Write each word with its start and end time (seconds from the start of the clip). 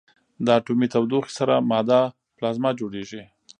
د 0.45 0.47
اټومي 0.57 0.87
تودوخې 0.93 1.31
سره 1.39 1.55
ماده 1.69 2.01
پلازما 2.37 2.69
جوړېږي. 2.79 3.23